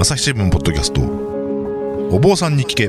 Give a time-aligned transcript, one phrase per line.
[0.00, 1.00] 朝日新聞ポッドキャスト。
[2.14, 2.84] お坊さんに聞け。
[2.84, 2.86] え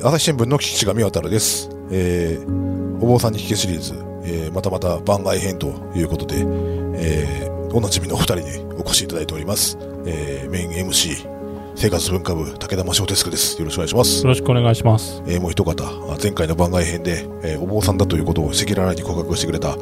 [0.00, 3.94] ー朝日新聞の岸上渡です、えーお坊さんに聞けシリーズ、
[4.24, 11.31] えーまたまた番外編ということで、えーおなじみのお二人にお越しいただいております、えーメイン MC
[11.74, 15.22] 生活文化部武田真翔デスクですよろしくお願いしますよろしくお願いします。
[15.26, 19.76] えーもう一方、あ前回の番外編で、えーお坊さんだということを赤裸々に告白してくれた、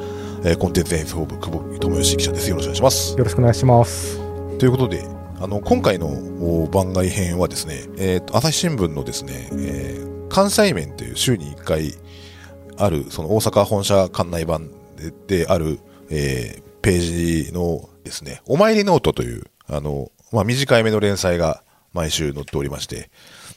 [0.44, 2.48] えーコンテンツ演奏部久保智義記者です。
[2.48, 3.18] よろしくお願いします。
[3.18, 4.18] よろしくお願いします。
[4.58, 5.04] ということで、
[5.40, 11.92] あの、今回のお番外編はですね、えーと朝日新聞のですね、えー関西面という週に1回
[12.76, 14.70] ある、その大阪本社館内版
[15.26, 21.62] でである、えーページのですね、お参りノートという、あの、まあ、短い目の連載が
[21.92, 23.10] 毎週載っておりまして、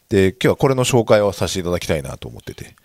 [0.10, 2.76] で、今日はこれの紹介をさせていただきたいなと思ってて、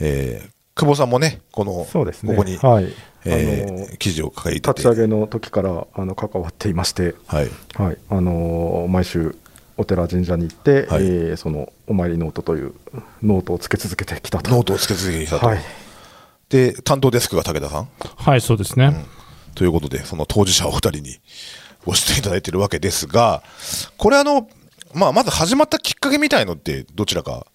[0.00, 2.34] えー久保さんもね、この、そうですね。
[2.34, 2.92] ここに、はい。
[3.24, 7.50] えー記事を書いてて、立ち上げの時からあの関わっていまして、はい。
[7.74, 7.98] はい。
[8.10, 9.36] あの毎週
[9.76, 12.74] お寺神社に行って、はいえーそのお参りノートという
[13.22, 14.50] ノートをつけ続けてきたと。
[14.50, 15.46] ノートをつけ続けてきたと。
[15.46, 15.60] はい。
[16.48, 19.04] で、担当デスクが武田さんはい、そうですね。
[19.54, 21.20] ということで、その当事者お二人に
[21.86, 23.42] ご出演いただいているわけですが、
[23.96, 24.48] これあの、
[24.94, 27.46] まあ、まず始まったきっかけみたいのってどちらか？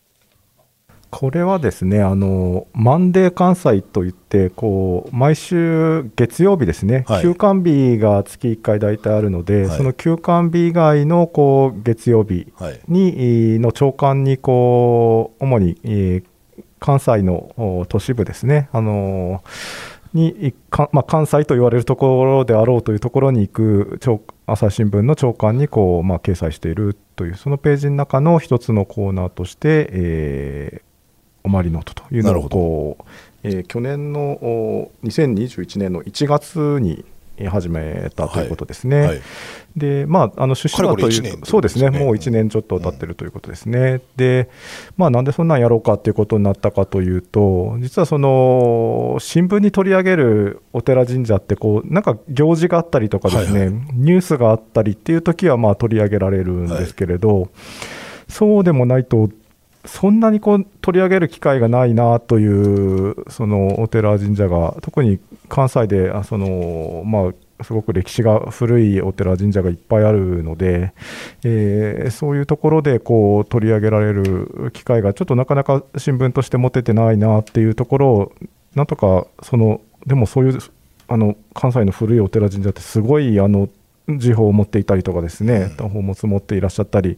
[1.10, 12.80] これはですね、あのマンデー関西といって、こう毎週月曜日ですね、はい休館日が月1回大体あるので、はいその休館日以外のこう月曜日はい。
[12.88, 16.24] にえーの長官にこう主に、えー
[16.82, 20.54] 関西のお都市部ですね、あのーに
[20.92, 30.90] まあ、関西と言われるところであろうというところに行く朝朝日新聞の長官にこう、まあ、掲載しているというそのページの中の一つのコーナーとして、えー
[31.42, 32.56] おまりノートというのをなるほど。
[32.58, 33.04] こう、
[33.44, 37.06] えー去年のお2021年の1月にえー
[37.48, 39.02] 始めたということですね。
[39.02, 39.22] はい。
[39.78, 44.02] でまあ、あの趣旨はというそうですね、もう1年ちょっと経ってるということですね。
[44.16, 44.50] で、
[44.98, 57.50] まあ、なんでそんなんやろうかということになったかというと、実はその新聞に取り上げるお寺神社ってこう、なんか行事があったりとかですね、はいニュースがあったりっていう時はまあ取り上げられるんですけれど、
[58.28, 59.30] そうでもないと、
[59.90, 65.20] そんなにこう取り上げる機会がないなというそのお寺神社が特に
[65.50, 70.94] 関西であその、まあ、すごく歴史が古いお寺神社がいっぱいあるので、
[71.44, 78.32] えーそういうところでこう取り上げられる機会がちょっとなかなか新聞として持ててないなっていうところを
[78.76, 80.60] なんとかそのでもそういう
[81.08, 83.70] あの関西の古いお寺神社ってすごいあの
[84.18, 87.18] 時報を持っていたりとかですね、宝物持っていらっしゃったり、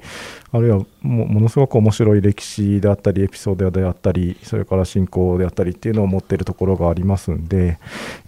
[0.52, 7.78] あるいはもものすごく面白い歴史であったり、エピソードであったり、それから信仰であったりっていうのを持っているところがありますんで、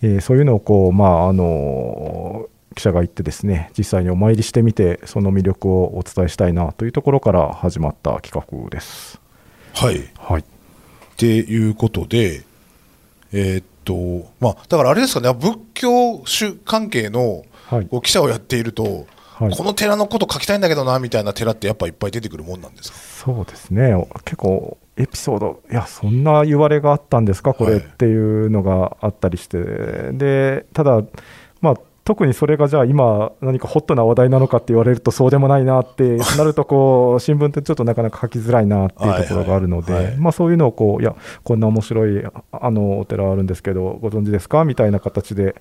[0.02, 9.20] えーそういうのをこう、まああの記者が行ってですね、実際にお参りしてみて、その魅力をお伝えしたいなというところから始まった企画です。
[9.74, 9.98] はい。
[9.98, 10.44] っはい、
[11.18, 12.44] ていうことで、
[13.32, 17.44] えーっと、まあ、だからあれですかね、仏教種関係のはい
[17.82, 19.56] こう記者をやっていると、はい。
[19.56, 22.98] この寺のこと書きたいんだけどな、みたいな寺ってやっぱいっぱい出てくるもんなんですか？
[22.98, 23.94] そうですね、
[24.26, 29.58] 結構エピソード、いや、そんな言われがあったんですか、これはいっていうのがあったりして、
[30.14, 31.04] でただ、まあ、
[32.06, 45.56] 特にそれがじゃあ今、何かホットな話題なのかって言われると、そうでもないなって なるとこう、新聞ってちょっとなかなか書きづらいなっていうところがあるのはいはいはいで、まあそういうのをこう、いや、こんな面白いああのお寺あるんですけど、ご存知ですかみたいな形で、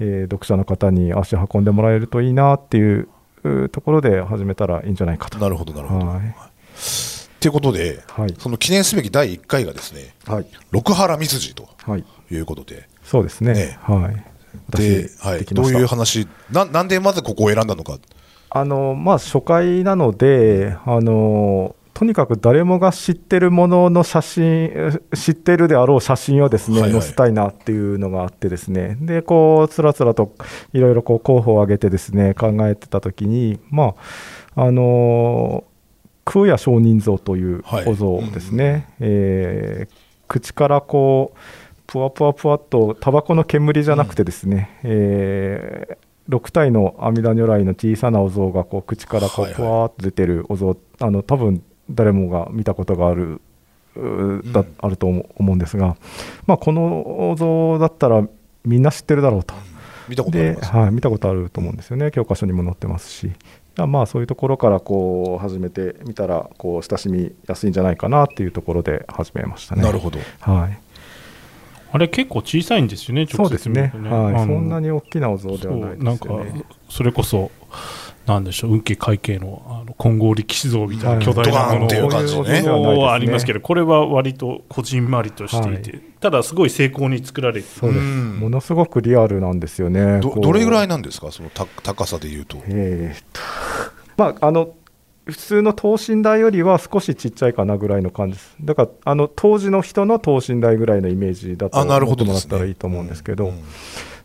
[0.00, 3.08] えー読者の方に足運んでもらえるといいなっていう
[3.44, 5.38] うところで始めたらいいんじゃないかと。
[5.38, 6.06] なるほど、なるほど。
[6.06, 6.34] はい
[7.40, 13.52] ということで、はいその記念すべき第1回がですね、はい六原蜜寺とはいいうことで、そうですね。
[13.52, 14.31] ねはい。
[15.20, 16.26] はい、どういう話？
[16.50, 17.98] な、なんでまずここを選んだのか、
[18.50, 27.00] あのまあ初回なので、あのとにかく誰もが知ってるものの写真、え知ってるであろう写真をですね、はいはい。
[27.00, 30.34] 載せたいなっていうのがあってですね、でこうつらつらと
[30.72, 33.94] いろいろこう候補を挙げてですね考えてたときに、ま
[34.56, 35.64] ああの
[36.24, 37.84] 空也上人像というはい。
[37.86, 39.94] お像ですね、えー
[40.28, 41.38] 口からこう
[41.92, 45.98] ぷわぷわぷわっとタバコの煙じゃなくてですね、え
[46.30, 53.42] 6体の阿弥陀如来の小さなお像がこう口からこはいうはいぷわーっと出てるお像、あの多分誰もが見たことがある
[53.94, 55.98] うだうんあると思思うんですが、
[56.46, 58.26] まあ、このお像だったら
[58.64, 59.54] みんな知ってるだろうと。
[60.08, 60.72] 見たことありで、ます。
[60.72, 63.32] はい、見たことあると思うんですよね、教科書にも載ってますし、
[63.76, 69.82] まあ、そういうところからこう始めてみたらこう親しみやすいんじゃないかなっていうところで始めましたね。
[69.82, 70.18] なるほど。
[70.40, 70.78] はい、
[71.92, 76.04] あれ結構小さいんですよね、そうですね、はい、そんなに大きなお像ではないですよね。
[76.04, 76.26] なんか
[76.88, 77.50] それこそ
[78.26, 81.68] なんでしょう運慶会計のあの金剛力士像みたいな巨大なものはい。
[81.68, 88.02] ドカーンっていう感じねそうはありますけど、これは割とこじんまりとしていて、はただすごい精巧に作られてそうです。
[88.02, 88.38] うん。
[88.38, 90.20] ものすごくリアルなんですよね。
[90.20, 91.32] どれぐらいなんですか？
[91.32, 92.58] そのた高さでいうと。
[92.68, 93.40] えーっと。
[94.16, 94.74] まああの
[95.24, 98.56] 普通の等身大よりは少しちっちゃいかなぐらいの感じです。
[98.60, 103.62] だからあの当時の人の等身大ぐらいのイメージだとあなる思ってもらったらいいと思うんですけど、うん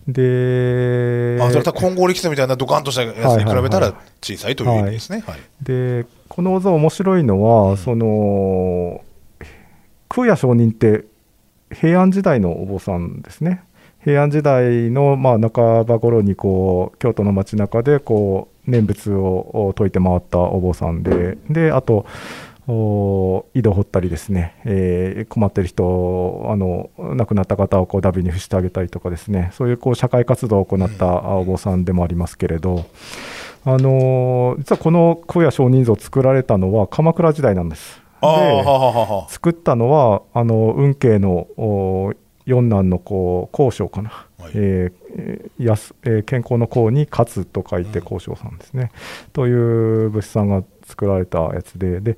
[0.08, 5.22] であそれは混合力士みたいなドカンとしたやつに比べたら小さいという意味ですね。
[5.28, 5.40] はい。
[5.62, 7.78] でこのお像面白いのは、うん。
[7.78, 9.04] その
[10.08, 11.04] 空也上人って
[11.74, 13.64] 平安時代のお坊さんですね
[14.08, 22.06] 平安時代のまあ半ば頃にこう京都の街中でこう念仏を説いて回ったお坊さんでであと
[22.70, 32.86] お井戸掘ったりですね、えー困ってる人をあの亡くなった方をこうダビに付してあげたりとかですねそういうこう社会活動を行ったお坊さんでもありますけれど、
[33.66, 38.02] あのー実はこの空也上人像を作られたのは鎌倉時代なんです。
[38.22, 42.14] で作ったのはあの運慶のお
[42.48, 44.10] 四男のこう孔将かな、
[44.40, 44.52] はい。
[44.56, 48.92] えーえーやすえー健康の功に勝と書いて孔将さんですね、
[49.34, 52.18] という仏師さんが作られたやつでで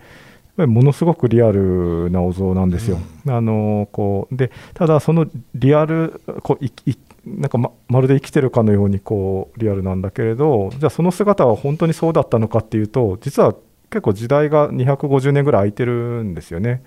[0.57, 2.99] ものすごくリアルなお像なんですよ。
[3.27, 13.55] あのーこうでただそのリアルこういいなんかままるで生きてるかのようにこうリアルなんだけれどじゃあその姿は本当にそうだったのかっていうと実は
[13.89, 16.83] 結構時代が250年ぐらい空いてるんですよね。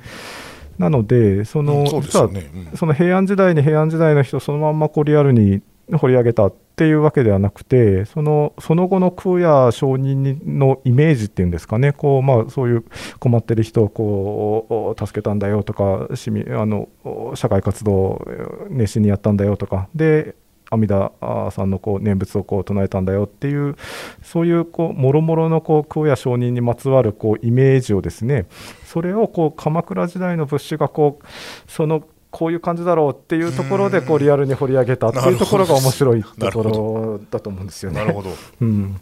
[0.79, 2.51] なのでその、うんそね。
[2.55, 2.77] うん。
[2.77, 11.93] その平安時代に平安時代の人そのまんまこうリアルに掘り上げたっていうわけではなくてそのその後の空也上人のイメージっていうんですかね。
[11.93, 12.85] こう、まあ、そういう
[13.19, 16.89] 困ってる人をこう助けたんだよとか市民あの
[17.35, 18.27] 社会活動を
[18.71, 19.89] 熱心にやったんだよとか。
[19.95, 20.35] で
[20.73, 23.77] 阿弥陀さんのこう念仏をこう唱えたんだよっていう
[24.23, 28.47] そういうこうもろもろのこう空也上人にまつわるこうイメージをですね
[28.85, 38.01] それをこう鎌倉時代の仏師がこうそのこういう感じだろうっていうところでこうリアルに掘り上げたっていうところが面白いところだと思うんですよね。
[38.01, 38.31] なるほど。
[38.63, 39.01] うん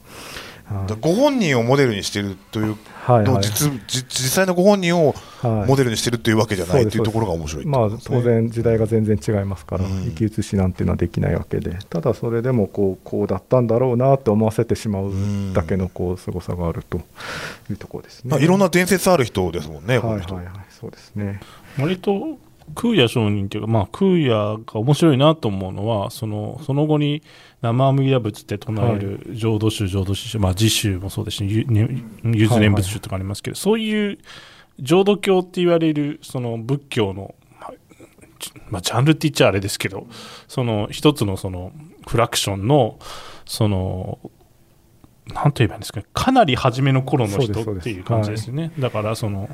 [1.00, 3.24] ご本人をモデルにしてるというはいはい。
[3.24, 5.68] の実実実際のご本人をはい。
[5.68, 10.04] モデルにしてるというわけじゃないというところが面白いってまあ当然時代が全然違いますから、うん。
[10.04, 11.76] 生き写しなんていうのはできないわけで。
[11.88, 15.12] ただそれでもこうこうだったんだろうなと思わせてしまう
[15.54, 16.98] だけのこう凄さがあると
[17.70, 18.30] いうところですね。
[18.30, 20.54] まあいろんな伝説ある人ですもんねこの人はいはい。
[20.54, 21.40] はいそうですね。
[21.78, 22.38] 割と
[22.74, 24.28] 空也上人っていうか、まあ、空也
[24.64, 27.22] が面白いなと思うのはそのその後に
[27.62, 34.18] 生阿弥陀仏って唱える浄土宗浄土宗、まあ、自宗もそうですしゆねゆず念仏宗とかありますけど、そういう
[34.78, 37.34] 浄土教って言われるその仏教の、
[38.70, 40.06] まあジャンルって言っちゃあれですけど
[40.48, 41.72] その一つのその
[42.08, 42.98] フラクションの
[43.44, 44.18] その
[45.26, 49.50] なんと言えばいいんですかかなり初めの頃の人っていう感じですね、だからその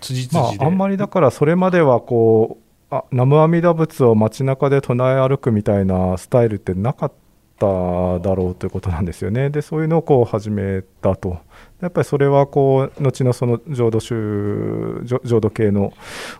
[0.00, 2.58] 辻ま辻で、あ、あんまりだからそれまではこ
[2.90, 7.23] うあ南無阿弥陀仏を街中で唱え歩くみたいなスタイルってなかった
[7.58, 9.50] だろうということなんですよね。
[9.50, 11.38] でそういうのをこう始めたと。
[11.80, 15.92] やっぱりそれはこう後のその浄土宗浄浄土系の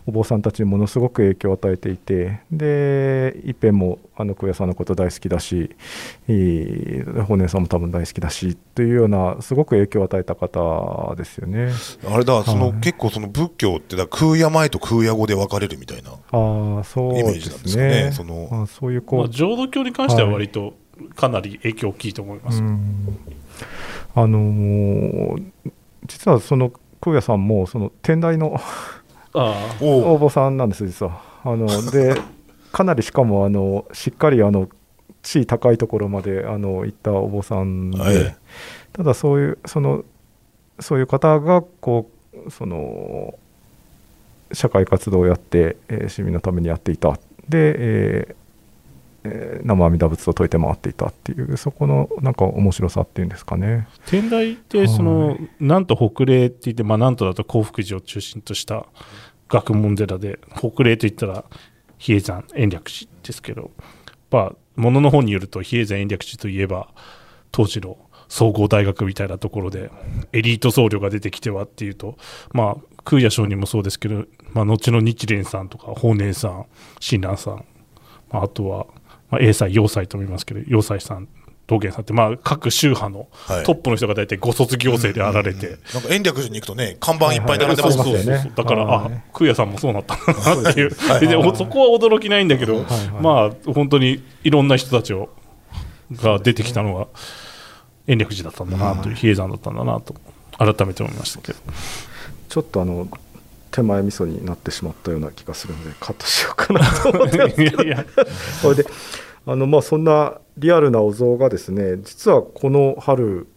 [0.07, 5.75] お坊さんたちにものすごく影響を与えていてで一辺もあの空也さんのこと大好きだし
[6.27, 11.71] いい本年さんも多分大好きだしというようなすごく影響を与えた方ですよね。
[12.09, 18.11] あれだそのはい結構その仏教ってだ空也前と空也後で分かれるみたいなああそうイメージなんですですかねね。
[18.11, 20.73] そのあそういうこう、まあ、浄土教に関しては割と
[21.15, 22.61] かなり影響大きいと思います。
[22.61, 23.17] うん。
[24.15, 25.43] あのー
[26.07, 26.71] 実はその
[27.01, 28.59] 空也さんもその天台の
[29.33, 31.21] 応募さんなんです実は。
[31.43, 32.15] あので
[32.71, 34.69] かなりしかもあのしっかりあの
[35.23, 38.35] 地位高いところまであの行ったお坊さんで、はい
[38.93, 40.05] ただそういうその
[40.79, 42.09] そういう方がこ
[42.45, 43.33] うその
[44.53, 47.19] 社会活動をやって、えー市民のためにやっていた。
[47.49, 48.35] で、えー
[49.25, 53.87] えー生阿弥陀仏を説いて回っていたっていうそこのなんか面白さっていうんですかね。
[54.05, 58.85] 天台ってその、はいなんと北霊って言って、まあ、なんとだと興福寺を中心とした
[59.49, 61.45] 学問寺で北霊といったら
[61.97, 63.71] 比叡山延暦寺ですけど、
[64.31, 66.89] まあ、ものの本によると比叡山延暦寺といえば
[67.51, 69.91] 当時の総合大学みたいなところで
[70.33, 72.17] エリート僧侶が出てきてはっていうと、
[72.51, 76.65] まあ、空也上人もそうですけど、まあ、後の日蓮さんとか法然さん
[76.99, 77.65] 親鸞さん、
[78.31, 78.87] まあ、あとは、
[79.35, 81.27] まあ、英才要塞とも言いますけど要塞さん
[81.67, 83.65] 道元さんって、まあ、各宗派のはい。
[83.65, 88.13] トップの人が大体ご卒業生であられて、なんか延暦寺に行くとね、看板いっぱい並んでますもんね。
[88.13, 91.19] そうそうそう、だから、はいあ空也さんもそうなったんだなっていう、はい。
[91.21, 93.21] 全然おそこは驚きないんだけど、はいはい。
[93.21, 95.29] まあ、本当にいろんな人たちを
[96.11, 97.07] が出てきたのが
[98.05, 100.13] 延暦寺だったんだなという、比叡山だったんだなと、
[100.59, 101.59] 改めて思いましたけど。
[102.47, 103.07] ちょっとあの
[103.71, 107.37] 手前味噌になってしまったような気がするのでカットしようかなと思って。
[107.39, 108.05] ま すいやいや。
[108.61, 108.85] それで
[109.45, 113.47] あのまあそんなリアルなお像がですね実はこの春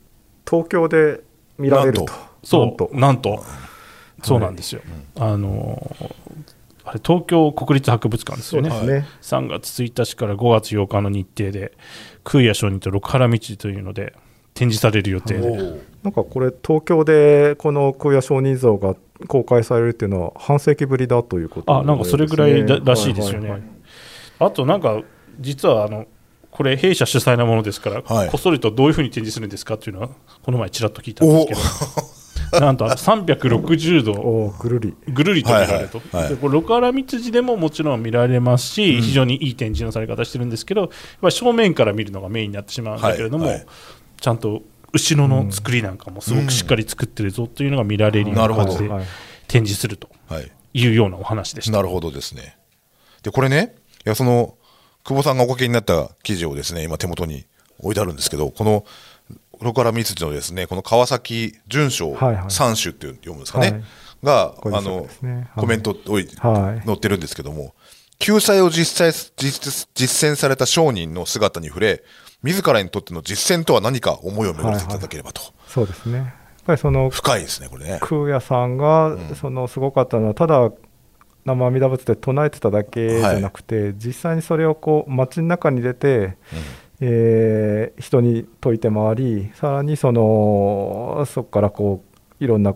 [0.48, 1.20] 東京で
[1.58, 2.06] 見られると。
[2.42, 2.90] そうなんと。
[2.92, 3.44] なんと、
[4.22, 4.80] そうなんですよ、
[5.16, 5.96] あの
[6.84, 11.72] あれ東京国立博物館ですよね、すね、3月1日から5月8日の日程で、
[12.24, 14.14] 空也上人と六原道というので、
[14.54, 15.56] 展示される予定で、
[16.02, 23.50] なんかこれ東京でこの空也上人像が公開されるっていうのは半世紀ぶりだということあなんかそれぐらいだらしいですよね。
[23.50, 23.78] はいはい
[24.40, 25.02] あとなんか、
[25.38, 26.06] 実はあの
[26.50, 28.28] これ、弊社主催なものですから、はい。
[28.28, 30.08] こっそりとどういうふうに展示するんですかっていうのは、
[30.42, 34.54] この前、ちらっと聞いたんですけど、 なんとあの360度。
[34.58, 34.94] ぐるり。
[35.12, 36.34] ぐるりと見られると、はいはいはい。
[36.34, 40.90] でこれ六原道寺でももちろん見られますし、非常にいい展示のされ方してるんですけど、
[41.28, 43.66] 正面から見るのがメインになってしまうんだけれども、はいはい
[44.20, 49.04] ちゃんと後ろの作りなんかもすごくしっかり作ってるぞというのが見られるような感じではい。
[49.46, 50.50] 展示するとはい。
[50.74, 51.76] いうようなお話でした。
[51.76, 52.56] なるほどですね。
[53.22, 54.57] で、これね、いや、その、
[55.08, 57.46] 久保さんがおかけになった記事をですね、今手元に
[57.78, 58.84] 置いてあるんですけど、この、
[59.58, 62.50] ロカラミツジのですね、この川崎純章はいはい。
[62.50, 63.82] 三種っていう読むんですかね、はい。
[64.22, 65.48] が、これあの、ねはい。
[65.56, 66.86] コメントをいはい。
[66.86, 67.72] 載ってるんですけども、
[68.18, 72.02] 救済を実際実実践された商人の姿に触れ、
[72.42, 75.40] 自らにとっての実践とは何か思いを巡っていただければと。
[75.66, 76.18] そうですね。
[76.18, 76.26] やっ
[76.66, 77.98] ぱりその深いですね、これね。
[78.02, 79.34] 空也さんがん。
[79.40, 80.70] そのすごかったのはただ
[81.48, 86.36] 生阿弥陀仏で唱えてただけじゃなくて、実際にそれをこう街の中に出て、
[87.00, 92.02] えー人に説いて回りさらにそのそこからこ
[92.40, 92.74] ういろんな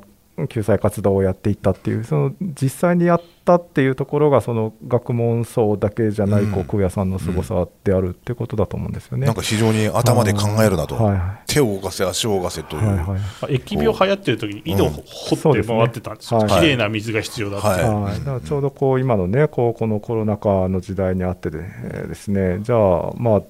[0.48, 9.26] 救済活動をやっていったっていうその実際にやったっていうところがその学問層だけじゃないこううん空也さんの凄さであるってことだと思うんですよね。
[9.26, 10.94] なんか非常に頭で考えるなと。
[10.96, 11.14] はい。
[11.14, 12.86] はい手を動かせ、足を動かせという。
[12.86, 13.06] はいはい。
[13.06, 17.80] まあ疫病流行ってる時に井戸を掘って回ってたんですよ、そうですね綺麗な水が必要だって、はい。
[17.82, 22.60] はい、だからちょうどこう今のねこうこのコロナ禍の時代にあってで、えーですね。
[22.62, 23.42] じゃあまあ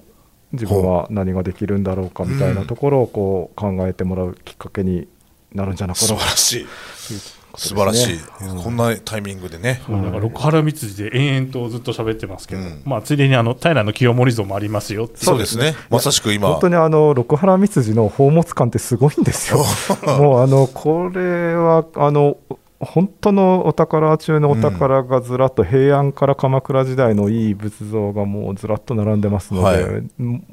[0.51, 5.07] 自分は何ができるんだろうかみたいなところをこう考えてもらうきっかけに
[5.53, 6.01] なるんじゃないか。
[6.01, 6.55] 素な晴らしい。
[6.55, 6.65] とい。
[6.65, 7.79] うことです素ね。
[7.81, 8.19] 晴らしい、
[8.49, 9.81] うんこんなタイミングでね。
[9.85, 12.81] そうだから六原光寺で延々とずっと喋ってますけど、うん。
[12.85, 15.13] まあ、ついでにあの平清盛像もありますよって。
[15.13, 15.75] いうそうですね。
[15.89, 16.47] まさしく今。
[16.49, 19.63] 本、当にあの六原光次の宝物館ってすごいんですよ。
[20.17, 22.37] もうあのこれはあの
[22.79, 30.03] 本当のお宝中のお宝がずらっと平安から鎌倉時代のいい仏像がもうずらっと並んでますので、はい。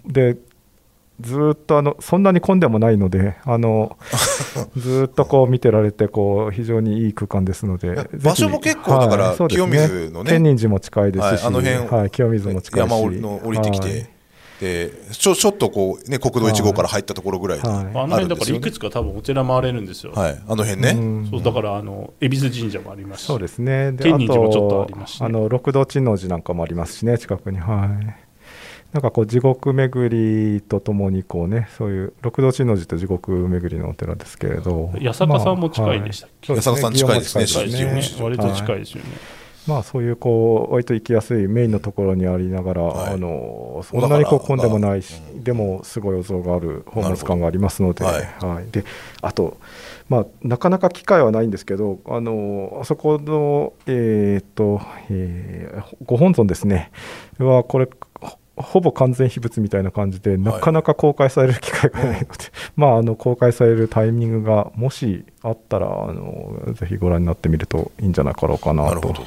[0.06, 0.36] で
[1.20, 3.96] ずーっとあのそんなに混んでもないのであの
[4.76, 14.06] ずーっとこう見てられてこう非常にいい空間ですので 場所も結構だからはいそうです清水のね天仁寺も近いですし、はいあの辺はい、清水も近いし山をの降りてきて、はい。
[14.60, 17.76] でちょちょっとこう、ね、国道1号から入ったところぐらいにはい。
[17.78, 18.60] あの辺だからい。
[18.60, 21.28] くつか多分お寺回れるんですよ、はい、あの辺ね、うん。
[21.30, 23.26] そうだからあの恵比寿神社もありますし。
[23.26, 23.92] そうですね。
[23.92, 25.26] で天仁寺もちょっとありますしね。
[25.26, 27.58] あの六道珍王寺なんかもありますしね、近くに。
[27.58, 28.29] はい。
[28.92, 36.52] なんかこう地獄巡りとともにこうね、そういう六道珍王寺と地獄巡りのお寺ですけれど、八坂さんも近いでしたっけ？
[36.52, 38.24] まあ八坂さん近いですね近いですね。
[38.24, 39.10] 割と近いですよね、
[39.68, 43.14] まあそういうこう割と行きやすいメインのところにありながら、はい。
[43.14, 48.70] あのそんなにこう混んでもないし、でもすごいお像がある宝物館がありますので、なはるい。
[48.72, 48.84] で
[49.22, 49.56] あと、
[50.08, 54.80] まあ、なかなか機会はないんですけど、あのあそこの、えーっと
[55.10, 56.90] えーご本尊ですね、
[57.38, 57.88] はこれ、
[58.56, 62.26] ほほぼ完全秘仏みたいな感じで、なかなか公開される機会がないので、
[62.76, 68.88] まあ、あの公開されるタイミングがもしあったらあの、ぜひご覧になってみるといいんじゃなかろうかなと。
[68.88, 69.26] なるほど。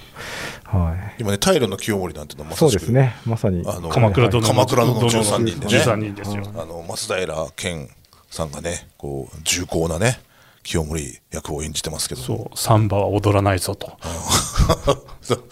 [0.66, 1.16] はい。
[1.20, 3.64] 今ね、平の清盛なんていうのはまさそうですね、まさに。
[3.68, 5.84] あの鎌倉殿の鎌倉殿の13人でね。
[5.84, 7.90] 13人ですよ、あの松平健
[8.30, 10.20] さんがね、こう重厚なね、
[10.64, 12.26] 清盛役を演じてますけども。
[12.26, 12.58] そう。
[12.58, 13.98] サンバは踊らないぞと、
[15.22, 15.44] そう。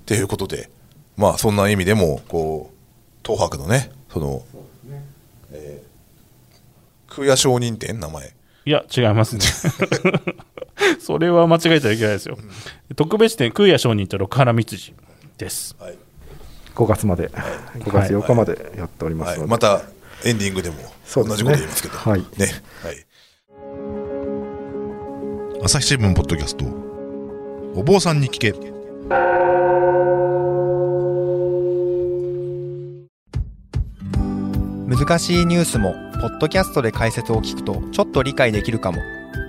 [0.00, 0.70] っていうことで、
[1.16, 2.76] まあそんな意味でも、こう、
[3.24, 4.42] 東博のね、その、
[5.52, 8.34] えー、空也上人店、名前。
[8.66, 9.42] いや、違いますね。
[11.00, 12.36] それは間違えちゃいけないですよ。
[12.96, 14.94] 特別展、空也上人と六原光次
[15.38, 15.76] です。
[15.78, 15.98] はい。
[16.74, 19.82] 5月まで、5月8日までやっておりまはい、すので、また
[20.24, 20.76] エンディングでも
[21.14, 22.52] 同じこと言いますけど、はいね。
[22.82, 23.06] はい。
[25.62, 26.66] 朝日新聞ポッドキャスト、
[27.74, 28.54] お坊さんに聞け。
[34.86, 38.98] 難しいニュースもポッドキャストで解説を聞くとちょっと理解できるかも。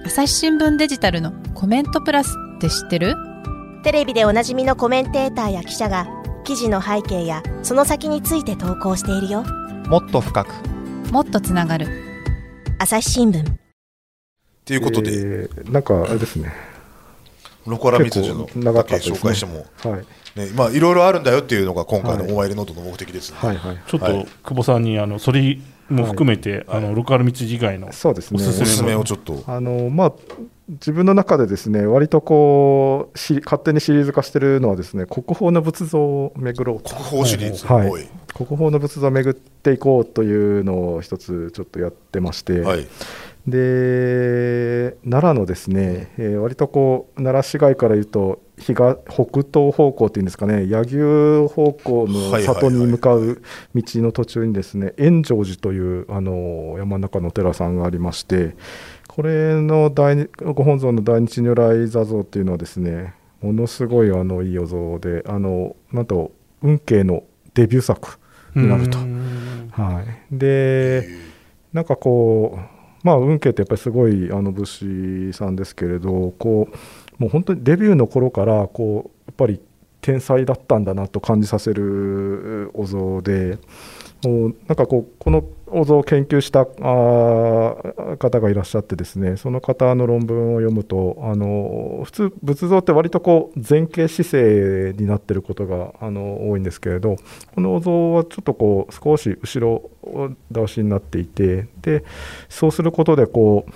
[0.03, 3.13] 朝日新聞デジタルのコメントプラスって知ってる？
[3.83, 6.07] テレビでおなじみのコメンテーターや記者が
[6.43, 9.43] 記事の背景やその先について投稿しているよ。
[9.87, 10.49] もっと深く。
[11.11, 11.87] もっとつながる。
[12.79, 13.45] 朝日新聞。
[14.65, 16.51] ということで、えーなんかあれですね。
[17.67, 19.31] ロコアラ密樹の結構長かっただけですね。
[19.31, 20.05] 紹介しても、はい
[20.37, 22.31] ね、まあいろいろあるんだよっていうのが今回のはい。
[22.31, 23.81] お参りノートの目的です、ねはいはい。
[23.87, 24.27] ちょっと、はい。
[24.43, 28.39] 久保さんにあのそれも含めて、あのロカル道以外のそうですね。
[28.39, 29.43] おすおすすめをちょっと。
[29.47, 30.13] あのまあ
[30.69, 36.89] 自分の中でですね割とこうし勝手にシリーズ化してるのはですね国宝の仏像を巡ろうと。
[36.89, 37.89] 国宝シリーズ、はい。
[37.89, 38.07] おい。
[38.33, 42.87] 国宝の仏像を巡っていこうというのを一つちょっとやってまして、はい
[43.47, 53.41] で奈良のですね、えー割とこう奈良市街から言うと東北東方向っていうんですかね柳生方向の里に向かう
[53.73, 58.55] 道の途中にですね円成寺というあの山の中のお寺さんがありまして
[59.07, 67.23] これの大日ご本尊の大日如来座像っていうのはですねものすごいあのいいお像であのなんと運慶の
[67.53, 68.19] デビュー作
[68.55, 68.97] になると。
[68.97, 71.07] はい、で
[71.71, 76.75] なんかこうまあ運慶ってやっぱりすごいあの武士さんですけれどこう
[77.17, 79.59] もう本当にデビューの頃からこうやっぱり
[80.01, 83.57] 天才だったんだなと感じさせるお像で
[84.23, 86.65] もうなんかこうこのお像を研究したあ
[88.17, 97.17] 方がいらっしゃってですねその方の論文を読むとあの普通仏像って割とこう前傾姿勢になってることがあの多いんですけれど
[97.53, 102.03] このお像はちょっとこう少し後ろ倒しになっていてで
[102.49, 103.71] そうすることでこう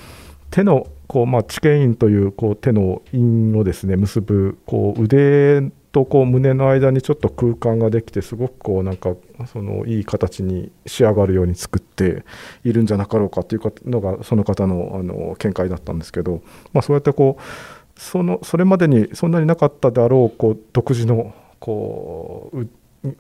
[0.50, 9.16] 手のこう、まあ、地形印というこう手の印をですね結ぶこう腕とこう胸の間にちょっと空間ができてすごくこうなんか
[9.52, 12.24] そのいい形に仕上がるように作って
[12.64, 16.42] いるんじゃなかろうかというのがその方のあの見解だったんですけど、
[16.74, 22.68] まあ、そうやってこうそのそれまでにそんなになかったであろうこう独自のこう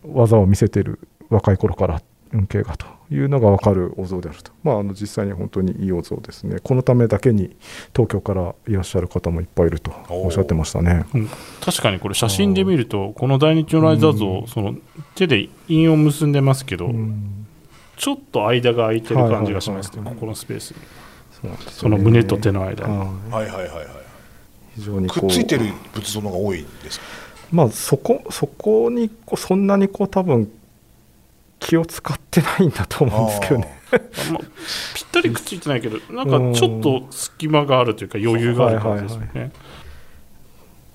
[0.03, 0.99] 技を見せてる
[1.29, 2.01] 若い頃から
[2.33, 6.59] 運慶がというのが分かるお像であると、まあ、あの実際に本当にいいお像ですね。
[6.63, 7.55] このためだけに
[7.93, 11.05] 東京からいらっしゃる方もいっぱいいるとおっしゃってましたね。
[11.13, 11.29] うん。
[11.59, 14.75] 確かにこれ写真で見るとこの大日如来座像その
[15.15, 17.45] 手で印を結んでますけど、うん。
[17.97, 20.15] ちょっと間が空いてる感じがしますね、はいはいはいはい。
[20.15, 20.77] ここのスペースに。
[21.69, 23.07] その胸と手の間に、はい。
[23.07, 23.87] はいはいはいはい。
[24.75, 25.19] 非常にこう。
[25.21, 27.05] くっついてる仏像の方が多いんですか？
[27.51, 30.49] まあそこそこにこうそんなにこう多分
[31.61, 33.81] 気を使ってないんだと思うんですけどね。
[33.91, 33.97] あ
[34.31, 34.43] まあ、
[34.95, 39.51] ぴったりくっついてないけどなんかちょっと隙間があるというか余裕がある感じですよね、はいはい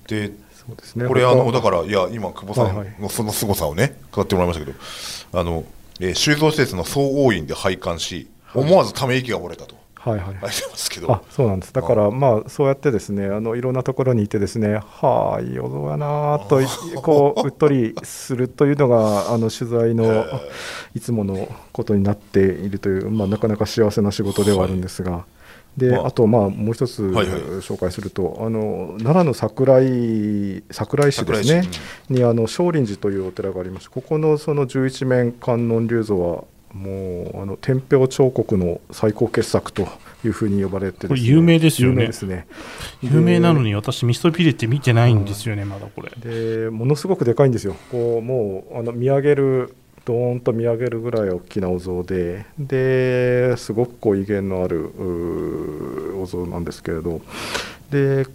[0.07, 1.05] でそうですね。
[1.05, 5.65] これあの他だからいや今久保さんのその凄さをね語ってもらいましたけどあの、
[5.99, 9.76] えー収蔵施設の総応院で拝観し思わずため息が漏れたと
[10.07, 10.27] はいはい。
[10.27, 11.73] 書いてますけど、あそうなんです。
[11.73, 16.65] だからまあそうやってですねあのいろんなところにいてですねはあいいお像やなとい
[17.03, 20.25] こううっとりするというのがあの取材の
[20.95, 25.25] いつものことになっているという、まあ、なかなか幸せな仕事ではあるんですが。
[25.75, 26.07] でまあ。
[26.07, 27.41] あとまあもう一つはいはい。
[27.61, 31.61] 紹介すると、あの奈良の桜井桜井市ですね。
[31.61, 31.79] 桜井市。
[32.09, 36.43] にあの少林寺というお寺がありましてここのその十一面観音立像は
[36.77, 39.87] もうあの天平彫刻の最高傑作と
[40.23, 41.95] いうふうに呼ばれてです、これ有名ですよね。
[41.95, 42.47] 有名ですね。
[43.01, 46.11] 有名なのに私ミストピレって見てないんですよねまだこれ。
[46.19, 47.75] でものすごくでかいんですよ。
[47.91, 52.45] こうもうあの見上げるドーンと見上げるぐらい大きなお像で。
[52.57, 54.91] ですごくこう威厳のある
[56.21, 57.21] お像なんですけれど。
[57.91, 58.25] で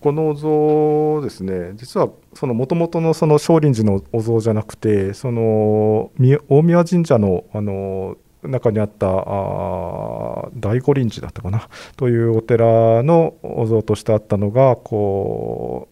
[0.00, 6.12] このお像ですね実はその元々のその少林寺のお像じゃなくてその
[6.48, 15.88] 大宮神社のあの中にあったあ大御林寺だったかなというお寺のお像としてあったのがこ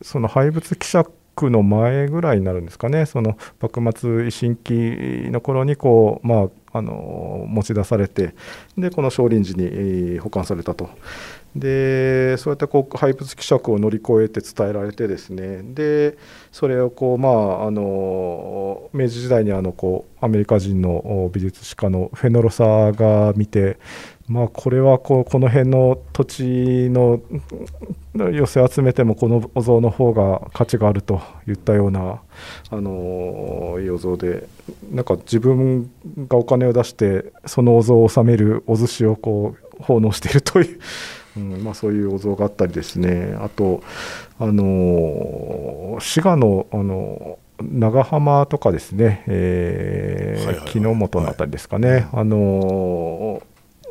[0.00, 4.72] うその廃仏希釈の前ぐらいになるんですかねその幕末維新期
[5.30, 8.34] の頃にこう、まあ、あの持ち出されて
[8.76, 10.90] でこの少林寺に保管されたと。
[11.56, 15.62] でそうやってこう廃仏希釈を乗り越えて伝えられてですね。
[15.62, 16.16] で
[16.52, 23.78] それをこうまああの明治時代にあのこうアメリカ人の美術史家のフェノロサが見て
[24.28, 27.20] まあこれはこうこの辺の土地の
[28.14, 32.20] 寄せ集めてもこのお像の方が価値があるといったような
[32.70, 34.46] あのいいお像で
[34.90, 35.90] なんか自分
[36.28, 40.80] がお金を出してそのお像を納めるお寿司をこう奉納しているという、
[41.38, 43.36] うんまあ、そういうお像があったりですね。
[43.40, 43.82] あと
[44.38, 50.70] あの滋賀のあの長浜とかですね、えーはいはいはい。
[50.70, 53.42] 木之本のあたりですかね、あの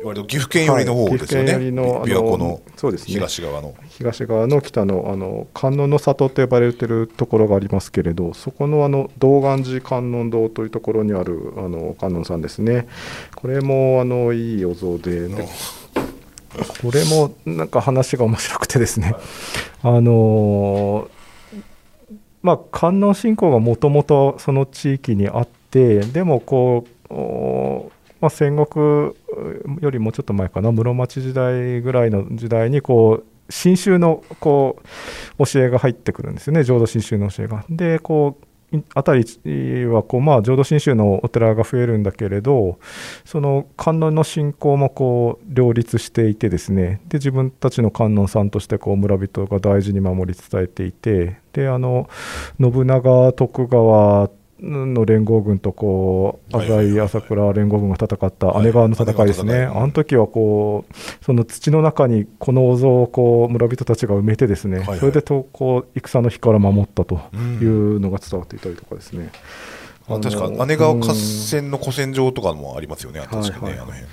[0.02, 2.62] 割と岐阜県寄りの方ですよね、はい岐阜県寄りの琵琶湖の
[3.04, 3.74] 東側の。
[3.88, 4.60] 東側の。
[4.60, 12.86] 北のあの観音の里と呼ばれてるところがありますけれど、そこのあの道願寺観音堂というところにあるあの観音さんですね、
[13.34, 15.46] これもあのいいお像で、で
[16.82, 19.14] これもなんか話が面白くてですね、
[19.82, 21.10] あの
[22.42, 29.14] まあ、観音信仰がもともとその地域にあって、でもこう、おまあ、戦国
[29.80, 34.82] よりもちょっと前かな、室町時代ぐらいの時代にこう、新宗のこ
[35.38, 37.64] う教えが入ってくるんですよね、浄土真宗の教えが。
[37.68, 38.47] で、こうい
[38.94, 42.78] 辺りはこう、まあ、浄土真宗のお寺が増えるんだけれど、
[43.24, 47.00] その観音の信仰もこう両立していてですね。
[47.08, 51.36] で自分たちの観音さんとしてこう村人が大事に守り伝えていて。
[51.52, 52.08] であの
[52.60, 54.28] 信長徳川
[54.60, 69.30] の連合軍とこう浅井朝倉連合軍が戦ったはい姉川の戦いですね、あの時はこうその土の中にこのお像をこう村人たちが埋めてですね、それでとこう戦の火から守ったとうんいうのが伝わっていたりとかですね。
[70.08, 73.72] あ確か姉川合戦の古戦場とかもありますよね、確かね、はいはい。
[73.74, 74.06] あの辺。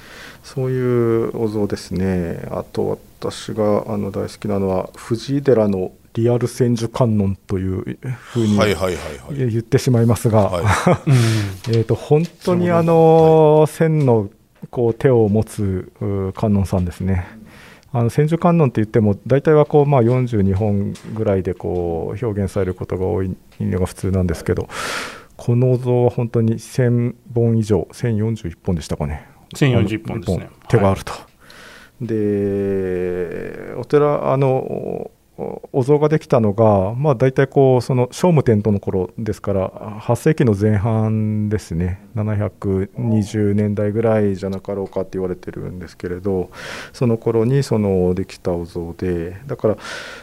[0.43, 2.47] そういうお像ですね。
[2.51, 9.01] あと私があの大好きなのは藤井寺のリアル千手観音というふうにはいはいは
[9.33, 9.51] いはい。
[9.51, 10.51] 言ってしまいますが、
[11.69, 14.29] えーと本当にあの千の
[14.71, 17.27] こう手を持つう観音さんですね。
[17.91, 24.67] あの千手観音って言っても大体はこうまあ42本ぐらいでこう表現されることが多いのが普通なんですけど
[25.37, 29.27] このお像は本当に1000本以上1041本でしたかね。
[29.53, 30.49] 1041本ですね。
[30.67, 31.13] 手があると、
[32.01, 42.01] でお寺あのお像ができたのが、まあ、大体こうその聖武天皇の頃ですから8世紀の前半ですね。
[42.15, 46.49] 720年代ぐらいじゃなかろうかって言われてるんですけれど
[46.93, 49.77] その頃にそのできたお像でだから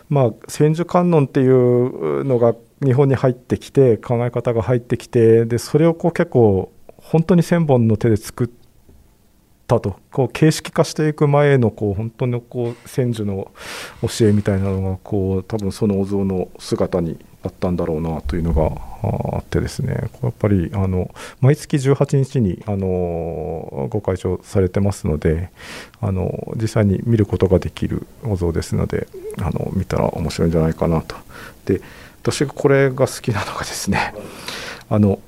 [0.09, 8.62] まあ千手観音っていうのが日本に入ってきて考え方が入ってきてでそれをこう結構本当に千本の手で作って
[9.67, 13.51] たとこう形式化していく前のこう本当のこう先祖の
[14.03, 18.67] 教えみたいなのがこう多分そのお像の姿にあったんだろうなというのが
[19.03, 25.51] ああってですねこうやっぱりあの毎月18日にあのご開帳されてますので
[26.01, 31.17] あの実際に見ることができるお像ですのであの見たら面白いんじゃないかなと。
[31.65, 31.81] で
[32.23, 34.15] 私がこれが好きなのがですね
[34.89, 35.19] あの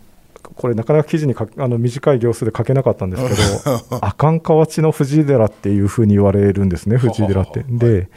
[0.57, 3.23] これなかなか記事にかあの短い行数で書けなかったんです
[3.65, 7.65] けど阿寒河内の藤井寺っていうふうに言われるんですね藤井寺って。
[7.69, 8.09] で、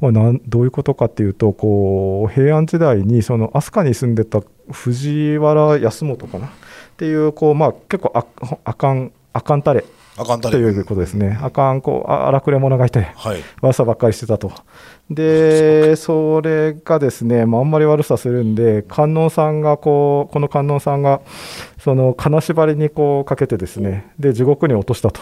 [0.00, 6.46] まあ、なんどういうことかっていうとこう平安時代にその飛鳥に住んでた藤原康元かな？
[6.46, 6.50] っ
[6.96, 8.26] ていうこう、まあ、結構あ
[8.64, 9.84] 阿寒阿寒タレ
[10.16, 10.52] あかんたれ。
[10.52, 11.38] ということですね。
[11.42, 13.42] 阿寒こうあ荒くれ者がいてはい。
[13.60, 14.52] 悪さばっかりしてたと。
[15.10, 21.20] で、それがですね、まあ、あんまり悪さするんで、観音さんがこう、この観音さんが、
[21.78, 25.20] その金縛りにこうかけてですね、で、地獄に落としたと。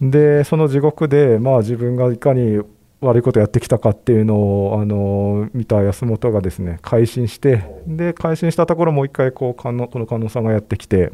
[0.00, 2.60] で、その地獄で、まあ、自分がいかに
[3.04, 11.12] 悪いことやってきたかっていうのを、あの見た安本がですね、改心して、で、改心したところ、もう一回こう、この観音さんがやってきて、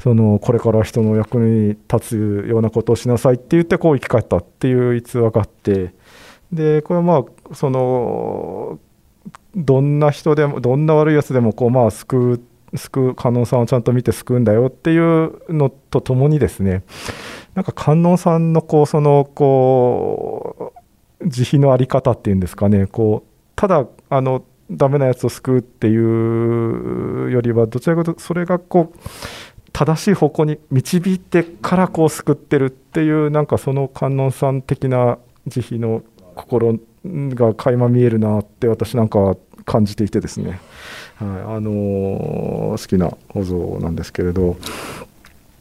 [0.00, 5.94] そのこれから人の役に立つようなことをしなさいって言ってこう生き返ったっていう逸話があって
[6.52, 8.78] でこれはまあその
[9.54, 16.82] どんな人でもどんな悪いやつでもこうまあ救う救う観音さんをちゃんと見て救うんだよっていうのとともにですね
[17.54, 20.81] なんか観音さんのこうそのこう
[21.26, 22.86] 慈悲のあり方っていうんですかね。
[22.86, 28.98] こうただあのダメなやつを救うっていうよりはどちらかというとそれがこう
[29.72, 36.02] 正しい方向に導いてからこう救ってるっていうなんかその観音さん的な慈悲の
[36.34, 40.60] 心が垣間見えるなって私なんか感じていてですね、
[41.16, 41.28] はい。
[41.56, 44.56] あのー好きなお像なんですけれど。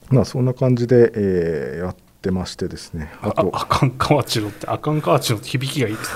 [0.09, 3.11] まあそんな感じで、えーやってましてですね。
[3.21, 3.49] あと。
[3.53, 6.13] ああかんかわちのってあかんかわちのって響きがいいです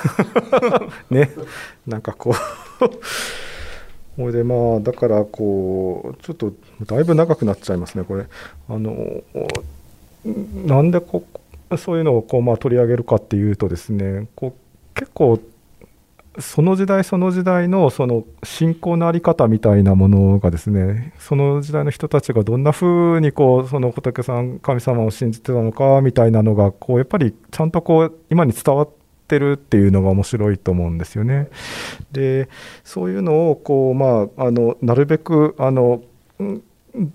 [1.10, 1.32] ね。
[1.88, 2.34] なんかこう。
[4.22, 6.54] ほいでまあだからこうちょっと
[6.86, 8.28] だいぶ長くなっちゃいますねこれ。
[8.70, 9.24] あの
[10.65, 11.24] なんでこ
[11.72, 15.39] うそういうのをこうまあ取り上げるかっていうとですねこう結構
[16.39, 28.89] その時代その時代のその信仰のあり方みたいなものがですねその時代の人たちがどんな風にこうその仏さん神様を信じてたのかみたいなのがこうやっぱりちゃんとこう今に伝わっ
[29.26, 31.50] ってるっていうのが面白いと思うんですよね。
[32.12, 32.48] で
[32.84, 36.04] そういうのをこう、まあ、あのなるべくあの
[36.39, 36.63] うん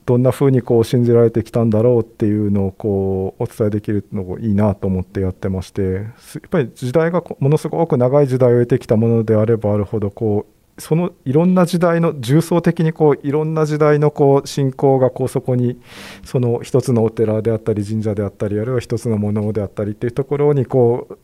[0.07, 6.05] どんな風にこう信じられてきたんだろうっていうのをこうお伝えできるのがいいなと思ってやってましてやっ
[6.51, 15.81] ぱり時代がものすごく長い時代を得てきたものであればあるほどこうそのいろんな時代の重層的にこういろんな時代のこう信仰がこうそこに
[16.25, 21.19] その一つのお寺であったり神社であったりあるいは一つのものであったりっていうところにこう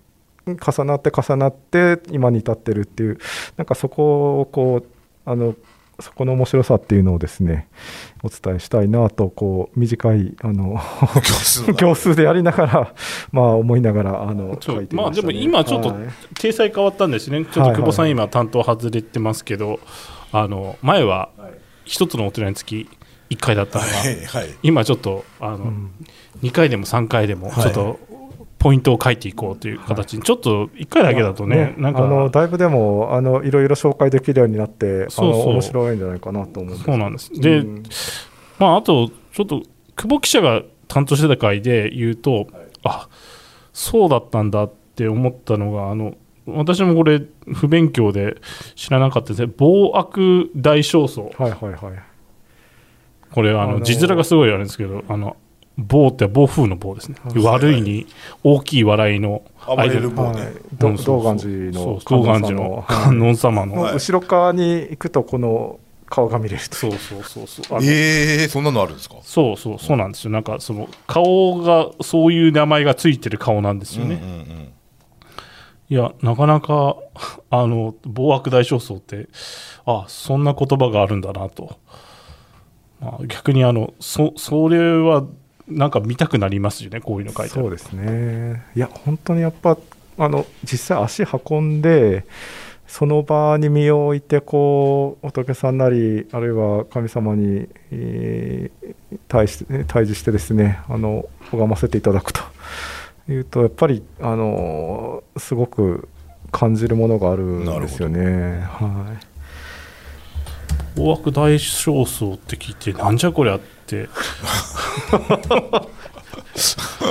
[0.47, 3.19] 重なって重なって今に至ってるっていう
[3.57, 4.87] なんかそこをこう
[5.25, 5.55] あの
[6.01, 7.69] そこの面白さっていうのをですね
[8.23, 10.79] お伝えしたいなとこう短いあの
[11.15, 12.95] 教室の 教数でやりながら
[13.33, 16.07] まあ思いながらあのね、まあでも今ちょっとはい。
[16.35, 19.81] 体裁変わったんですね、ちょっと久保さん、今、担当外れてますけど、
[20.33, 21.31] あの前は
[21.85, 22.89] 一つのお寺につき
[23.31, 24.55] 1回だったのが、はいはい。
[24.63, 25.91] 今ちょっとあの、うん。
[26.43, 27.63] 2回でも3回でも、はい。
[27.63, 27.99] ちょっと
[28.67, 32.05] ポイントを書いていこうという形に、ちょっと1回だけだとね、なんか。
[32.05, 35.49] あのだいぶでもあのいろいろ紹介できるようになってそうそう。
[35.51, 37.33] 面白いんじゃないかなと思うんそうなんです。
[37.41, 37.83] で、うん
[38.59, 39.63] まあ、あと、ちょっと
[39.95, 42.49] 久保記者が担当してた回で言うと、
[42.83, 43.09] あ
[43.73, 46.17] そうだったんだって思ったのが、あの
[46.49, 47.23] 私もこれ、
[47.55, 48.39] 不勉強で
[48.75, 52.03] 知らなかったですね、暴悪大焦燥、はいはいはい。
[53.31, 55.37] これ、あの字面がすごいあるんですけど、あの
[55.79, 58.07] 暴って暴風の暴ですね、はい悪いに
[58.43, 63.95] 大きい笑いの暴れる棒ね、はい、どうんそうそう道観寺のそう道観寺の観音 様の、はい。
[63.95, 67.81] 後ろ側に行くとこの顔が見れるとそうそうそうそう。
[67.83, 69.17] ええそんなのあるんですか？
[69.23, 70.31] そうそうそうなんですよ。
[70.31, 74.69] なんかその顔がそういう名前がついてる顔なんですよね、うんうんうん。
[75.91, 76.97] いやなかなか
[77.51, 79.29] あの暴悪大焦燥って
[79.85, 81.77] あそんな言葉があるんだなと、
[83.01, 85.25] まあ、逆にあのそそれは
[85.69, 87.55] なんか見たくなりますよねこういうの書いて。
[87.55, 88.65] そうですね。
[88.75, 89.77] いや本当にやっぱ
[90.19, 92.25] あの実際足運んで
[92.87, 98.97] その場に身を置いてこう仏さんなりあるいは神様に、えー
[99.29, 102.41] 対して対峙してですねあの拝ませていただくと。
[103.29, 106.09] いうとやっぱりあのすごく
[106.53, 108.61] 感じるものがあるんですよね。
[108.71, 109.17] は
[110.95, 110.97] い。
[110.97, 113.76] 暴悪大焦燥って聞いてなんじゃこりゃって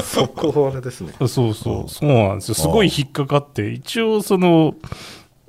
[0.04, 1.14] そこあれですね。
[1.28, 2.56] そうそう、そうなんですよ。
[2.56, 4.76] すごい引っかかって、一応その、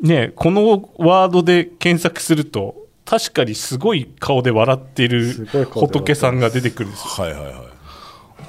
[0.00, 7.64] ね、このワードで検索すると、確かにすごい顔で笑ってる仏さんが出てくるんですはいはいはいよ。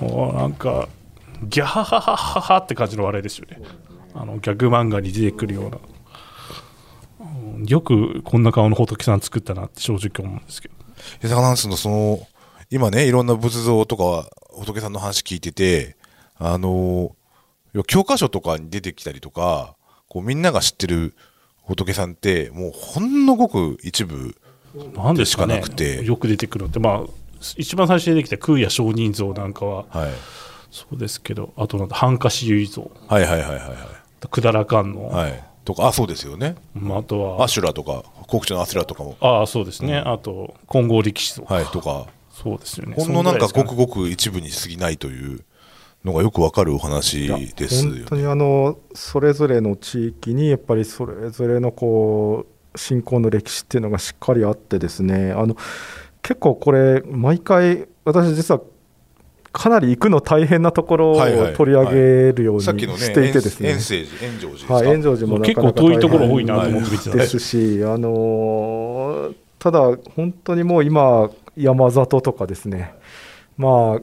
[0.02, 0.90] もうなんか、
[1.44, 3.62] ギャハハハハハって感じの笑いですよね。
[4.16, 5.78] あのギャグ漫画に出てくるような。
[7.20, 10.76] うんよくこんな顔の仏さん作ったなって正直思うんですけど。
[11.22, 12.28] で、坂なんつうの、その、
[12.70, 15.96] 今ね、いろんな仏像とか、仏さんの話聞いてて、
[16.36, 17.16] あの、
[17.88, 19.76] 教科書とかに出てきたりとか、
[20.10, 21.16] こうみんなが知ってる
[21.64, 24.36] 仏さんって、もうほんのごく一部、
[24.96, 26.04] なんでしかなくて。
[26.04, 27.14] よく出てくるのって、まあ、
[27.56, 30.12] 一番最初に出てきた空也上人像なんかは、はい。
[30.70, 33.78] そうですけど、あとなんだ、半歌詞唯像、はいはいはいはいはい。
[34.22, 35.44] 百済観音、はい。
[35.64, 36.56] とか、あ、そうですよね。
[36.74, 42.08] まああとはア、シュラとか、国地のアシュラとかも、ああ、そうですね、あと、金剛力士像、はい、とか、
[42.44, 42.94] そうですよね。
[42.96, 45.40] ほんのなんかごくごく一部に過ぎないという
[46.06, 48.00] のがよくわかるお話ですよね。
[48.02, 55.58] 本当にあのそれぞれの地域にやっぱりそれぞれのこう信仰の歴史っていうのがしっかりあってですねあの
[56.22, 58.62] 結構これ毎回私実は
[59.52, 61.18] かなり行くの大変なところを
[61.54, 63.70] 取り上げるようにしていてですね。
[63.70, 64.74] 遠征寺、炎上寺ですか？
[64.76, 69.80] はい、炎上寺もなかなか結構遠いところ多いなと思って見てた大変ですし、あのーただ、
[70.16, 72.94] 本当にもう今、山里とかですね、
[73.58, 74.02] まあ、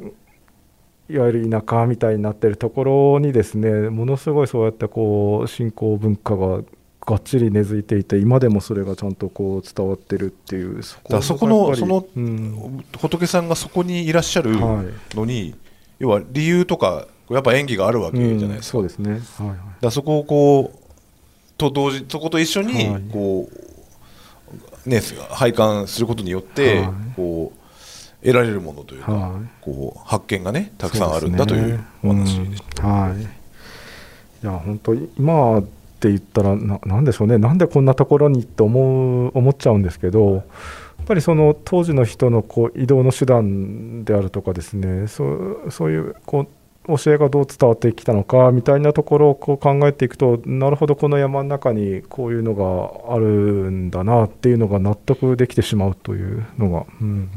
[1.08, 6.62] いわゆる田舎みたいになってるところにですね、ものすごいそうやってこう信仰文化が
[7.06, 12.84] がっちり根付いていて、今でもそれがちゃんとこう伝わってるっていう、そだからそこのそのうん。
[12.98, 15.54] 仏さんがそこにいらっしゃるはいのに、
[15.98, 18.78] 要は理由とか、やっぱ演技があるわけじゃないですか。
[18.78, 19.58] うんそうですね、はいはい。
[19.82, 20.78] だそこをこう、
[21.58, 23.73] と同時、そこと一緒にはい、こう、
[24.86, 32.86] ね、拝観することによって、はいこう、得られるものというか、はいこう、発見がね、たくさんあるんだというお話でした。
[32.86, 33.22] うんはい。
[33.22, 37.38] いや本当に今って言ったらななんでしょうね。
[37.38, 40.44] なんでこんなところにって思う思っちゃうんですけど。
[40.98, 46.48] やっぱりその当時の人のこう移動の手段であるとかですねそうそういうこう
[46.86, 53.26] 教えがどう伝わってきたのかみたいなところをこう考えていくとなるほどこの山の中にこういうのがある
[53.70, 57.30] んだなっていうのが納得できてしまうというのが、うん、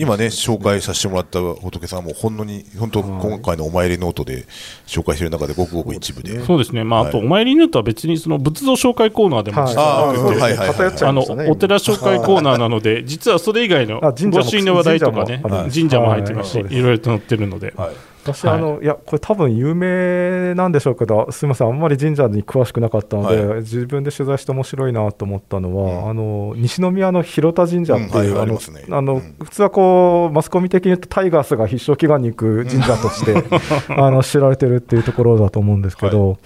[0.00, 4.46] 今ね、紹介させてもらった仏さんも、ほんのに、本当、今回のお参りノートで
[4.86, 6.42] 紹介している中で、ごくごく一部で。
[6.42, 7.08] そうですね、まあ、はい。
[7.10, 16.08] あと、お参りノートは別にその仏像紹介コーナーでもあーそうですはいはいはい偏っちゃあのいましたねお寺紹介コーナーなので、実はそれ以外のあ神社も御朱印の話題とかね、神社も。
[16.10, 16.74] 入ってますし、はい。
[16.74, 16.80] い。
[16.80, 17.90] ろいろと載ってるので、はい。
[18.22, 18.86] 私、あのい。
[18.86, 28.60] やこれ多分有名なんでしょうけどすみませんあんまり神社に詳しくなかったので、は自分で取材して面白いなと思ったのは、あの西宮の広田神社っていう、うんはいああのね。
[28.90, 29.36] あのうん。
[29.42, 33.34] 普通はこうマスコミ的に言うとタイガースが必勝祈願に行く神社として、
[33.94, 36.38] あの知られてるっていうところだと思うんですけど、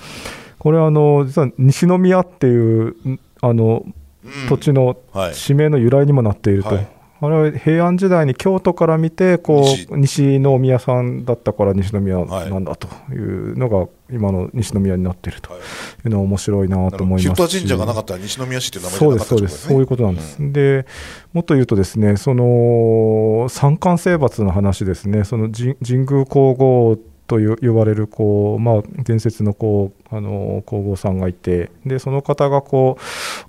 [0.58, 4.48] これあの実は西宮っていうんあのうん。
[4.48, 5.34] 土地のはい。
[5.34, 6.88] 地名の由来にもなっていると、はい
[7.20, 9.86] あれは平安時代に京都から見てこ西。
[9.90, 12.50] う西宮さんだったから西宮はい。
[12.50, 15.52] なんだというのが今の西宮になっていると。
[15.52, 15.60] はい。
[15.60, 15.64] い
[16.06, 17.58] うのは面白いなと思いますし。
[17.58, 19.68] 神社がなかったら西宮市っていう名前そうですそうです。
[19.68, 20.86] そういうことなんです、で
[21.32, 25.24] もっと言うとですねその三冠征伐の話ですね。
[25.24, 32.98] その神神宮皇后という呼ばれるこう、まあ、伝説のこうあの皇后さんがいてでその方がこ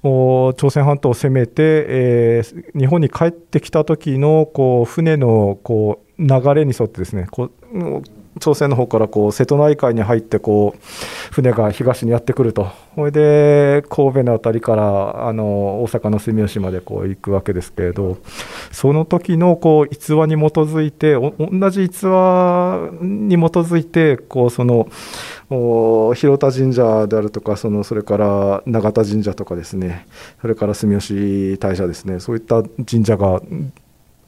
[0.04, 8.04] う朝鮮半島を攻めて、えー日本に帰ってきた時のこう船のこう流れに沿ってですねこう
[8.40, 10.80] 朝鮮の方からこう瀬戸内海に入ってこう
[11.34, 18.18] 船が東にやってくると、それで神戸の辺りからあの大阪の住吉までこう行くわけですけれど、
[18.72, 24.88] その時のこう逸話に基づいて、同じ逸話に基づいて、こうその
[26.16, 30.08] 広田神社であるとか、そのそれから永田神社とかですね、
[30.42, 33.42] それから住吉大社ですね、そういった神社が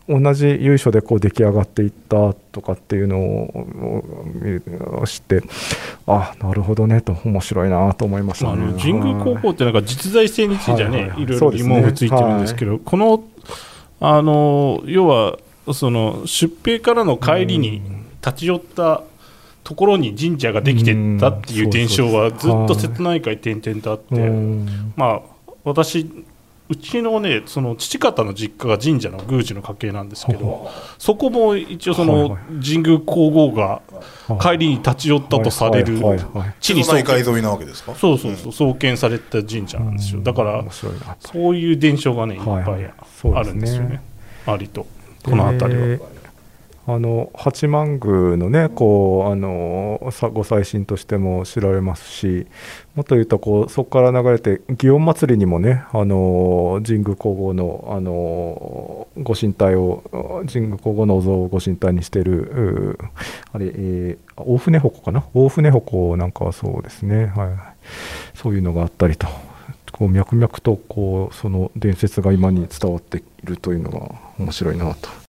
[0.09, 5.43] 同じ由緒でこう出来上がっていったとかっていうのを知って
[6.05, 8.79] あなるほどねと面白いなと思いましたあの。
[8.79, 13.23] 神宮高校ってなんか実在性についてはね、はいはいいろいろ疑問がついてるんですけど、この
[13.99, 15.37] あの要は
[15.73, 17.81] その出兵からの帰りに
[18.25, 19.03] 立ち寄った
[19.65, 24.15] ところに神社ができてったっていう伝承はずっと瀬戸内海転々とあって、
[24.95, 25.21] まあ
[25.65, 26.09] 私
[26.69, 33.81] うちのねその父方の実家が神社の宮司の家系なんですけどそこも一応その神宮皇后が
[34.41, 35.99] 帰りに立ち寄ったとされる
[36.59, 37.95] 地に瀬戸内創海沿いなわけですか？
[37.95, 40.21] そうそうそう創建された神社なんですよ。
[40.21, 40.65] だから
[41.19, 42.93] そういう伝承がねいっぱはい
[43.33, 44.01] あるんですよね。
[44.45, 44.85] 割と。
[45.23, 45.99] この辺りは。
[46.89, 49.99] あの八幡宮のねこうあの
[50.33, 52.47] ご祭神としても知られますし
[52.95, 62.97] もっと言うとこうそこから流れて祇園祭りにもねあの神宮皇后のあのご神体を神宮皇后のお像をご神体にしてる
[63.51, 65.25] あれ、えー大船鉾かな？
[65.33, 69.27] 大船鉾なんかはそうですね、はい、そういうのがあったりと。
[69.91, 75.26] こう脈々とこうその伝説が今に伝わっているというのが面白いなと。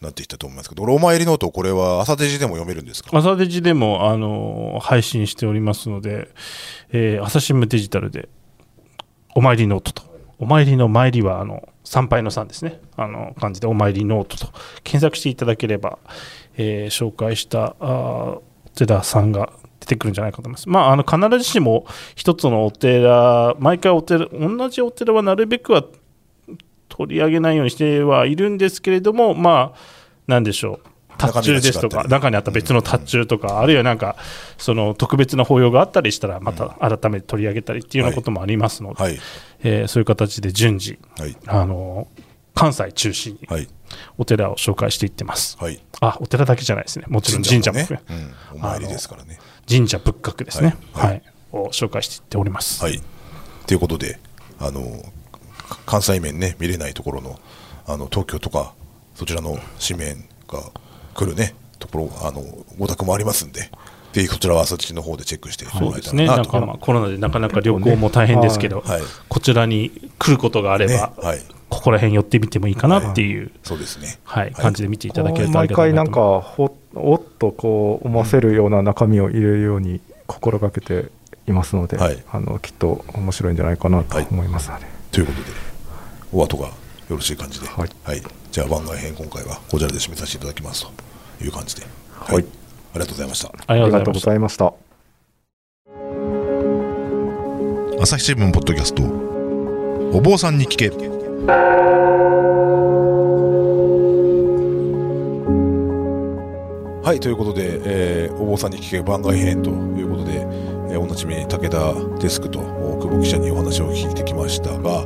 [0.00, 3.10] なっていったと思いますけど、俺お参りノート、これは朝デジでも読めるんですか？
[3.12, 6.28] 朝デジでも、あの配信しておりますので、
[6.92, 8.28] えー朝日新聞デジタルで
[9.34, 10.02] お参りノートと。
[10.38, 12.80] お参りの参りはあの参拝の参ですね。
[12.96, 14.52] あの漢字でお参りノートと。
[14.84, 15.98] 検索していただければ、
[16.56, 18.40] えー紹介したあー
[18.76, 20.68] 寺さんが出てくるんじゃないかと思います。
[20.68, 25.84] まあ、あの必ずしも一つのお寺毎回お寺同じお寺はなるべくは
[26.98, 29.78] 取り上げないようにしてはいるんですけれどもまあ
[30.26, 34.14] なんでしょう達中ですとか中にあった別の達中とか、あるいはなんか
[34.56, 39.18] その特別な法要があったりしたらまた改めて取り上げたりっていうようなこともありますので、はい。
[39.64, 41.36] えーそういう形で順次はい。
[41.46, 42.06] あの
[42.54, 43.68] 関西中心にはい。
[44.16, 45.56] お寺を紹介していってます。
[45.58, 45.82] はい。
[46.00, 48.32] あお寺だけじゃないですねもちろん神社も含めね。
[48.52, 48.58] うん。
[48.58, 49.40] お参りですからね。
[49.68, 52.82] 神社仏閣ですね、ははいいを紹介していっております。
[52.82, 53.00] はい。
[53.66, 54.18] ということで、
[54.58, 55.08] あの、か
[55.86, 57.38] 関西面ね、見れないところの、
[57.86, 58.74] あの、東京とか、
[59.14, 60.62] そちらの紙面が
[61.14, 62.42] 来るね、ところ、あの、
[62.78, 63.70] お宅もありますんで、
[64.12, 69.02] ぜひそちらは朝地の方でチェックしてもらえそうですね、なんかまあコロナでなかなか旅行も大変ですけど、はい。
[69.28, 71.12] こちらに来ることがあれば、ね。
[71.18, 71.42] はい。
[71.68, 74.18] ここら辺寄ってみてもいいかなっていう、そうですね。
[74.24, 81.10] はい感じで見ていただけるとあり毎がたい回なんかほおっとこう思わせるような中身を入れるように心がけて
[81.46, 82.22] いますので、はい。
[82.32, 84.70] あのきっと面白いんじゃないかなとはい思います。
[84.70, 85.46] ので、ということで、
[86.32, 86.72] お後がよ
[87.10, 88.22] ろしい感じで、ははいい。
[88.50, 90.86] じゃあ番外編、今回はこちらで締めさせていただきます
[91.38, 92.44] という感じで、はい
[92.90, 93.48] ありがとうございました。
[93.48, 94.20] あありがとうご。
[94.20, 94.72] ざいました。
[98.00, 99.02] 朝日新聞ポッドキャスト
[100.16, 100.88] お坊さんに聞け
[107.02, 110.40] はいということで、えーお坊さんに聞け番外編ということで、
[110.92, 112.60] えーおなじみ武田デスクと
[113.00, 115.04] 久保記者にお話を聞いてきましたが、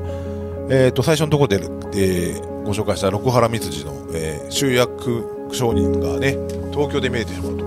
[0.71, 1.57] えっ、と、最初のところで、
[1.95, 6.37] えーご紹介した六原光次の、えー集約商人がね、
[6.71, 7.65] 東京で見えてしまうと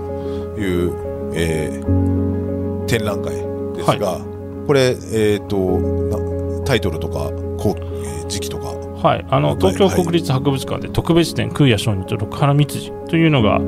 [0.58, 3.34] いう、えー展覧会
[3.76, 4.20] ですが、
[4.66, 8.66] これ、えっ、とな、タイトルとか、こう、えー時期とか、
[9.06, 9.58] はい、あのはい。
[9.58, 13.60] 東京国立博物館で特別展「空也上人と六原光次」というのが、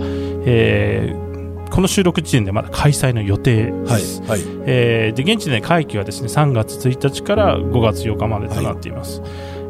[0.45, 1.28] えー
[1.71, 4.23] この収録時点でまだ開催の予定です。
[4.23, 9.23] はい、えーで現地で会期はですね3月1日から5月8日までとなっています、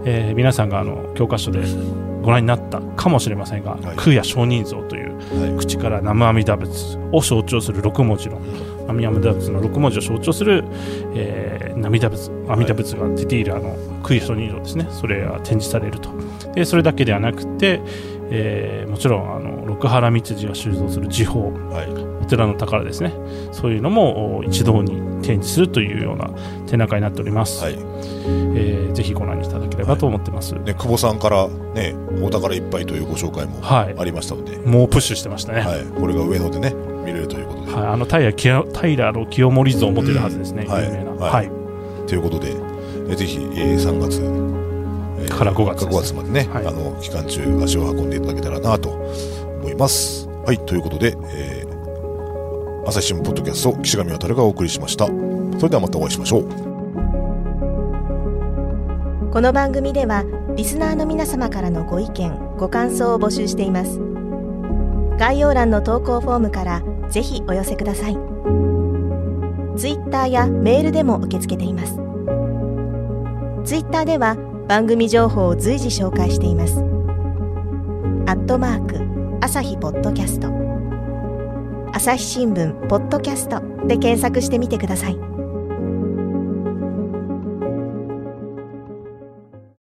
[0.05, 1.61] えー皆さんがあの教科書で
[2.23, 3.97] ご覧になったかもしれませんが、はい。
[3.97, 8.41] 空也上人像というはい、口から南無阿弥陀仏を象徴する6文字の
[8.89, 10.65] 阿弥陀仏の6文字を象徴する、
[11.15, 14.87] えー、涙仏阿弥陀仏が出ているあの空也上人像ですね。
[14.91, 16.11] それが展示されると。
[16.55, 17.81] でそれだけではなくて、
[18.31, 21.91] えーもちろんあの六原光次が収蔵する時報はい、
[22.23, 23.13] お寺の宝ですね。
[23.53, 26.31] そういうのもお一堂に展示するというような
[26.67, 27.75] 展覧会になっております、はい。
[27.75, 30.55] えーぜひご覧いただければと思ってます。
[30.55, 36.75] はい、ね、久保さんからね、お宝いっぱいというご紹介もありましたので、もうプッシュしてましたね、はい、これが上野でね、
[37.05, 37.73] 見れるということで。
[37.73, 40.73] はい、あの平の清盛像を持ってるはずですね、うん。
[40.73, 40.85] はい。
[40.85, 41.33] 有名な、はい。
[41.33, 41.51] はい。
[42.09, 42.53] ということで、
[43.09, 50.29] えぜひ、えー3月、えーから5月です5月までね、はいあの期間中足を運んでいただけたらなと思います。
[50.47, 51.69] はい、ということで、えー
[52.87, 55.07] 朝日新聞ポッドキャスト岸上渉がお送りしました。
[55.07, 56.69] それではまたお会いしましょう。
[59.31, 60.25] この番組では
[60.57, 64.01] リスナーの皆様からのご意見ご感想を募集しています
[65.19, 68.15] 概要欄の投稿フォームからぜひお寄せください
[69.77, 71.93] ツイッターやメールでも受け付けています
[73.65, 74.35] ツイッターでは
[74.69, 76.75] 番組情報を随時紹介しています。
[78.31, 80.49] アットマーク朝日ポッドキャスト。
[81.95, 85.28] 朝日新聞ポッドキャストで検索してみてください。